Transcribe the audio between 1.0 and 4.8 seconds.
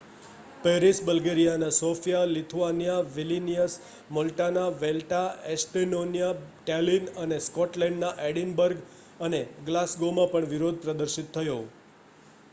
બલ્ગેરિયાના સોફિયા લિથુઆનિયાના વિલ્નિયસ મૉલ્ટાના